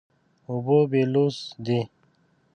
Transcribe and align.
اوبه 0.49 0.77
بېلوث 0.91 1.37
دي. 1.65 1.79